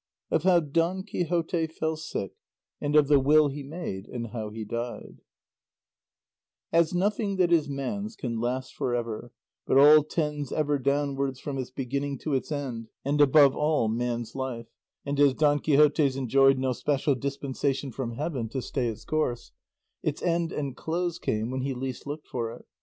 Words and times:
OF 0.31 0.41
HOW 0.41 0.59
DON 0.61 1.03
QUIXOTE 1.03 1.67
FELL 1.73 1.95
SICK, 1.95 2.31
AND 2.81 2.95
OF 2.95 3.07
THE 3.07 3.19
WILL 3.19 3.49
HE 3.49 3.61
MADE, 3.61 4.07
AND 4.07 4.27
HOW 4.31 4.49
HE 4.49 4.65
DIED 4.65 5.21
As 6.73 6.91
nothing 6.95 7.35
that 7.35 7.51
is 7.51 7.69
man's 7.69 8.15
can 8.15 8.39
last 8.41 8.73
for 8.73 8.95
ever, 8.95 9.31
but 9.67 9.77
all 9.77 10.03
tends 10.03 10.51
ever 10.51 10.79
downwards 10.79 11.39
from 11.39 11.59
its 11.59 11.69
beginning 11.69 12.17
to 12.17 12.33
its 12.33 12.51
end, 12.51 12.87
and 13.05 13.21
above 13.21 13.55
all 13.55 13.87
man's 13.89 14.33
life, 14.33 14.71
and 15.05 15.19
as 15.19 15.35
Don 15.35 15.59
Quixote's 15.59 16.15
enjoyed 16.15 16.57
no 16.57 16.73
special 16.73 17.13
dispensation 17.13 17.91
from 17.91 18.13
heaven 18.13 18.49
to 18.49 18.61
stay 18.63 18.87
its 18.87 19.05
course, 19.05 19.51
its 20.01 20.23
end 20.23 20.51
and 20.51 20.75
close 20.75 21.19
came 21.19 21.51
when 21.51 21.61
he 21.61 21.75
least 21.75 22.07
looked 22.07 22.25
for 22.25 22.51
it. 22.51 22.65